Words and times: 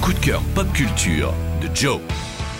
coup 0.00 0.12
de 0.12 0.18
cœur 0.18 0.42
pop 0.54 0.70
culture 0.72 1.32
de 1.62 1.68
Joe. 1.74 2.00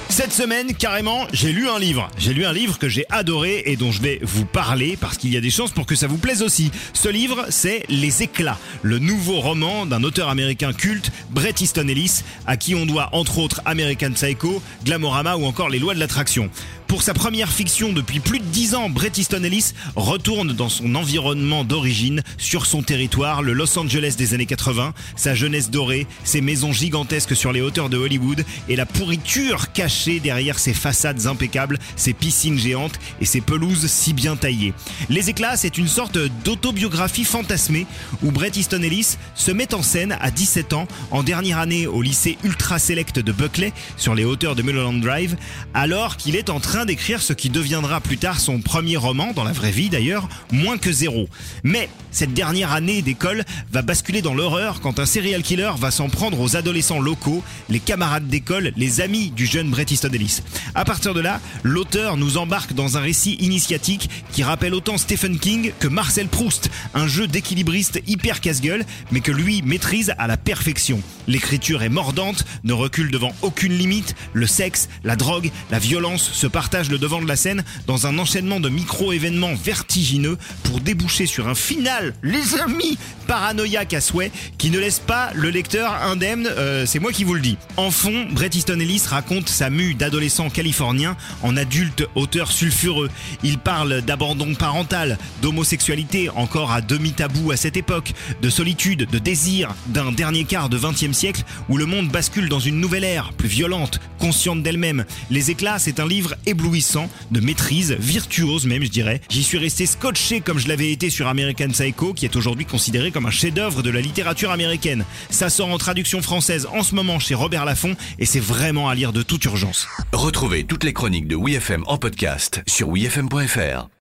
Cette 0.09 0.33
semaine, 0.33 0.73
carrément, 0.75 1.27
j'ai 1.33 1.53
lu 1.53 1.69
un 1.69 1.79
livre. 1.79 2.09
J'ai 2.17 2.33
lu 2.33 2.47
un 2.47 2.53
livre 2.53 2.79
que 2.79 2.89
j'ai 2.89 3.05
adoré 3.11 3.63
et 3.67 3.77
dont 3.77 3.91
je 3.91 4.01
vais 4.01 4.21
vous 4.23 4.47
parler 4.47 4.97
parce 4.99 5.19
qu'il 5.19 5.33
y 5.33 5.37
a 5.37 5.41
des 5.41 5.51
chances 5.51 5.73
pour 5.73 5.85
que 5.85 5.95
ça 5.95 6.07
vous 6.07 6.17
plaise 6.17 6.43
aussi. 6.43 6.71
Ce 6.95 7.09
livre, 7.09 7.45
c'est 7.51 7.85
Les 7.89 8.23
Éclats, 8.23 8.59
le 8.83 8.99
nouveau 8.99 9.41
roman 9.41 9.85
d'un 9.85 10.05
auteur 10.05 10.29
américain 10.29 10.73
culte, 10.73 11.11
Bret 11.31 11.55
Easton 11.61 11.89
Ellis, 11.89 12.23
à 12.47 12.57
qui 12.57 12.75
on 12.75 12.87
doit 12.87 13.11
entre 13.13 13.39
autres 13.39 13.61
American 13.67 14.13
Psycho, 14.13 14.63
Glamorama 14.85 15.37
ou 15.37 15.45
encore 15.45 15.69
Les 15.69 15.79
Lois 15.79 15.95
de 15.95 16.01
l'attraction. 16.01 16.51
Pour 16.97 17.03
sa 17.03 17.13
première 17.13 17.53
fiction 17.53 17.93
depuis 17.93 18.21
plus 18.21 18.39
de 18.39 18.45
10 18.47 18.75
ans, 18.75 18.89
Bret 18.89 19.13
Easton 19.19 19.45
Ellis 19.45 19.75
retourne 19.97 20.55
dans 20.55 20.71
son 20.71 20.95
environnement 20.95 21.63
d'origine, 21.63 22.23
sur 22.39 22.65
son 22.65 22.83
territoire, 22.83 23.43
le 23.43 23.53
Los 23.53 23.79
Angeles 23.79 24.15
des 24.17 24.33
années 24.33 24.47
80, 24.47 24.95
sa 25.15 25.35
jeunesse 25.35 25.69
dorée, 25.69 26.07
ses 26.25 26.41
maisons 26.41 26.73
gigantesques 26.73 27.37
sur 27.37 27.53
les 27.53 27.61
hauteurs 27.61 27.91
de 27.91 27.99
Hollywood 27.99 28.47
et 28.71 28.77
la 28.77 28.87
pourriture 28.87 29.73
cachée 29.73 30.21
derrière 30.21 30.59
ses 30.59 30.73
façades 30.73 31.27
impeccables, 31.27 31.79
ses 31.97 32.15
piscines 32.15 32.59
géantes 32.59 32.99
et 33.21 33.27
ses 33.27 33.43
pelouses 33.43 33.89
si 33.89 34.15
bien 34.15 34.35
taillées. 34.35 34.73
Les 35.11 35.29
éclats, 35.29 35.59
c'est 35.59 35.77
une 35.77 35.89
sorte 35.89 36.17
d'autobiographie 36.47 37.25
fantasmée 37.25 37.87
où 38.23 38.31
Bret 38.31 38.53
Easton 38.57 38.81
Ellis 38.81 39.19
se 39.35 39.51
met 39.51 39.75
en 39.75 39.83
scène 39.83 40.17
à 40.19 40.31
17 40.31 40.73
ans, 40.73 40.89
en 41.11 41.23
dernière 41.23 41.59
année 41.59 41.87
au 41.87 42.01
lycée 42.01 42.39
ultra 42.43 42.79
select 42.79 43.19
de 43.19 43.33
Buckley, 43.33 43.75
sur 43.99 44.15
les 44.15 44.25
hauteurs 44.25 44.55
de 44.55 44.63
Mulholland 44.63 45.03
Drive, 45.03 45.37
alors 45.75 46.17
qu'il 46.17 46.37
est 46.37 46.49
en 46.49 46.59
train 46.59 46.86
d'écrire 46.87 47.21
ce 47.21 47.33
qui 47.33 47.51
deviendra 47.51 48.01
plus 48.01 48.17
tard 48.17 48.41
son 48.41 48.61
premier 48.61 48.97
roman, 48.97 49.33
dans 49.33 49.45
la 49.45 49.53
vraie 49.53 49.71
vie 49.71 49.91
d'ailleurs, 49.91 50.29
Moins 50.53 50.79
que 50.79 50.93
zéro. 50.93 51.29
Mais 51.65 51.89
cette 52.13 52.33
dernière 52.33 52.73
année 52.73 53.03
d'école 53.03 53.45
va 53.73 53.83
basculer 53.83 54.23
dans 54.23 54.35
l'horreur 54.35 54.81
quand 54.81 54.99
un 54.99 55.07
serial 55.07 55.43
killer 55.43 55.73
va 55.79 55.91
s'en 55.91 56.09
prendre 56.09 56.41
aux 56.41 56.57
adolescents 56.57 57.01
locaux, 57.01 57.43
les 57.69 57.81
camarades 57.81 58.29
d'école, 58.29 58.73
les 58.77 59.01
amis 59.01 59.31
du 59.31 59.45
jeune 59.45 59.71
Bret 59.71 59.87
Easton 59.91 60.11
Ellis. 60.13 60.41
À 60.75 60.85
partir 60.85 61.15
de 61.15 61.21
là, 61.21 61.41
l'auteur 61.63 62.17
nous 62.17 62.39
embarque 62.39 62.73
dans 62.73 62.97
un 62.97 63.01
récit 63.01 63.35
initiatique 63.41 64.09
qui 64.33 64.43
rappelle 64.43 64.75
autant 64.75 64.99
Stephen 64.99 65.39
King 65.39 65.73
que 65.79 65.89
Marcel 65.89 66.29
Proust, 66.29 66.71
un 66.95 67.09
jeu 67.09 67.27
d'équilibriste 67.27 68.01
hyper 68.07 68.41
casse-gueule, 68.41 68.85
mais 69.11 69.21
que 69.21 69.33
lui 69.33 69.63
maîtrise 69.63 70.15
à 70.17 70.27
la 70.27 70.37
perfection. 70.37 71.03
L'écriture 71.27 71.83
est 71.83 71.89
mordante, 71.89 72.45
ne 72.65 72.73
recule 72.73 73.11
devant 73.11 73.35
aucune 73.43 73.77
limite, 73.77 74.15
le 74.33 74.47
sexe, 74.47 74.89
la 75.03 75.17
drogue, 75.17 75.51
la 75.71 75.79
violence 75.79 76.31
se 76.33 76.47
partagent 76.47 76.76
le 76.85 76.99
devant 76.99 77.23
de 77.23 77.27
la 77.27 77.37
scène 77.37 77.65
dans 77.87 78.07
un 78.07 78.19
enchaînement 78.19 78.61
de 78.61 78.69
micro-événements 78.69 79.55
vertigineux 79.55 80.37
pour 80.63 80.81
déboucher 80.81 81.25
sur 81.25 81.49
un 81.49 81.55
final, 81.55 82.15
les 82.23 82.55
amis, 82.61 82.99
paranoïaque 83.27 83.95
à 83.95 84.01
souhait, 84.03 84.31
qui 84.59 84.71
ne 84.71 84.79
laisse 84.79 84.99
pas 84.99 85.31
le 85.35 85.49
lecteur 85.49 85.91
indemne, 86.03 86.47
euh, 86.47 86.85
c'est 86.85 86.99
moi 86.99 87.13
qui 87.13 87.25
vous 87.25 87.33
le 87.33 87.41
dis. 87.41 87.57
En 87.79 87.91
fond, 87.91 88.27
Bret 88.31 88.51
Easton 88.53 88.79
Ellis 88.79 89.05
raconte 89.09 89.49
sa 89.49 89.71
mue 89.71 89.95
d'adolescent 89.95 90.51
californien 90.51 91.17
en 91.43 91.57
adulte 91.57 92.07
auteur 92.15 92.53
sulfureux. 92.53 93.09
Il 93.43 93.59
parle 93.59 94.03
d'abandon 94.03 94.55
parental, 94.55 95.17
d'homosexualité 95.41 96.29
encore 96.29 96.73
à 96.73 96.83
demi 96.83 97.13
tabou 97.13 97.53
à 97.53 97.57
cette 97.57 97.79
époque, 97.79 98.13
de 98.43 98.51
solitude, 98.51 99.09
de 99.11 99.19
désir, 99.19 99.75
d'un 99.87 100.13
dernier 100.13 100.45
quart 100.45 100.69
de 100.69 100.79
20e 100.79 101.15
siècle 101.15 101.43
où 101.71 101.79
le 101.79 101.87
monde 101.87 102.09
bascule 102.09 102.51
dans 102.51 102.61
une 102.61 102.81
nouvelle 102.81 103.05
ère, 103.05 103.33
plus 103.33 103.49
violente, 103.49 103.99
consciente 104.19 104.63
d'elle-même. 104.63 105.07
Les 105.31 105.51
éclats, 105.51 105.79
c'est 105.79 106.01
un 106.01 106.07
livre 106.07 106.35
éblouissant, 106.57 107.11
de 107.31 107.41
maîtrise, 107.41 107.97
virtuose 107.99 108.67
même 108.67 108.83
je 108.83 108.89
dirais. 108.89 109.21
J'y 109.29 109.43
suis 109.43 109.59
resté 109.59 109.85
scotché 109.85 110.41
comme 110.41 110.59
je 110.59 110.69
l'avais 110.69 110.91
été 110.91 111.11
sur 111.11 111.29
American 111.29 111.69
Psycho, 111.69 112.15
qui 112.15 112.25
est 112.25 112.35
aujourd'hui 112.35 112.65
considéré 112.65 113.11
comme 113.11 113.27
un 113.27 113.31
chef-d'œuvre 113.31 113.83
de 113.83 113.91
la 113.91 114.01
littérature 114.01 114.51
américaine. 114.51 115.05
Ça 115.29 115.51
sort 115.51 115.69
en 115.69 115.77
traduction 115.77 116.23
française 116.23 116.67
en 116.73 116.83
ce 116.83 116.95
moment 116.95 117.19
chez 117.19 117.35
Robert 117.35 117.67
Laffont 117.67 117.95
et 118.19 118.25
c'est 118.25 118.41
vraiment 118.41 118.89
à 118.89 118.95
lire 118.95 119.13
de 119.13 119.23
toute 119.23 119.45
urgence. 119.45 119.87
Retrouvez 120.13 120.65
toutes 120.65 120.85
les 120.85 120.95
chroniques 120.95 121.29
de 121.29 121.37
WeFM 121.37 121.85
en 121.87 121.99
podcast 121.99 122.63
sur 122.67 122.89
wefm.fr. 122.89 123.89